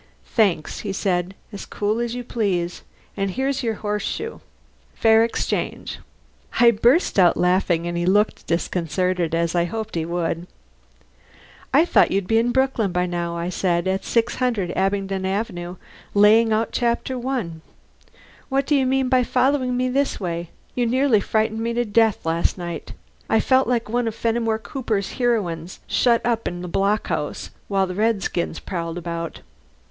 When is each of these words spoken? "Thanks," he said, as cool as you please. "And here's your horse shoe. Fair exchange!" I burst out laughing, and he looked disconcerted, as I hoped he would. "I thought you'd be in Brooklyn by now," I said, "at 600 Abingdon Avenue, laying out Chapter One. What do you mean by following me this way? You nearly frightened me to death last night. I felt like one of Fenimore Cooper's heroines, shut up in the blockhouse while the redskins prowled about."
"Thanks," 0.33 0.79
he 0.79 0.91
said, 0.93 1.35
as 1.53 1.67
cool 1.67 1.99
as 1.99 2.15
you 2.15 2.23
please. 2.23 2.81
"And 3.15 3.29
here's 3.29 3.61
your 3.61 3.75
horse 3.75 4.01
shoe. 4.01 4.41
Fair 4.95 5.23
exchange!" 5.23 5.99
I 6.59 6.71
burst 6.71 7.19
out 7.19 7.37
laughing, 7.37 7.85
and 7.85 7.95
he 7.95 8.07
looked 8.07 8.47
disconcerted, 8.47 9.35
as 9.35 9.53
I 9.53 9.65
hoped 9.65 9.93
he 9.93 10.03
would. 10.03 10.47
"I 11.71 11.85
thought 11.85 12.09
you'd 12.09 12.25
be 12.25 12.39
in 12.39 12.51
Brooklyn 12.51 12.91
by 12.91 13.05
now," 13.05 13.37
I 13.37 13.49
said, 13.49 13.87
"at 13.87 14.03
600 14.03 14.71
Abingdon 14.75 15.23
Avenue, 15.23 15.75
laying 16.15 16.51
out 16.51 16.69
Chapter 16.71 17.15
One. 17.19 17.61
What 18.49 18.65
do 18.65 18.75
you 18.75 18.87
mean 18.87 19.07
by 19.07 19.23
following 19.23 19.77
me 19.77 19.87
this 19.87 20.19
way? 20.19 20.49
You 20.73 20.87
nearly 20.87 21.19
frightened 21.19 21.59
me 21.61 21.73
to 21.75 21.85
death 21.85 22.25
last 22.25 22.57
night. 22.57 22.93
I 23.29 23.39
felt 23.39 23.67
like 23.67 23.87
one 23.87 24.07
of 24.07 24.15
Fenimore 24.15 24.57
Cooper's 24.57 25.11
heroines, 25.19 25.79
shut 25.85 26.25
up 26.25 26.47
in 26.47 26.63
the 26.63 26.67
blockhouse 26.67 27.51
while 27.67 27.85
the 27.85 27.93
redskins 27.93 28.59
prowled 28.59 28.97
about." 28.97 29.41